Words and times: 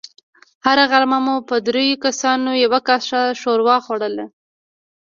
هره 0.65 0.85
غرمه 0.91 1.19
مو 1.25 1.35
په 1.47 1.55
دريو 1.67 2.01
کسانو 2.05 2.51
يوه 2.63 2.79
کاسه 2.87 3.19
ښوروا 3.39 3.77
خوړله. 3.85 4.25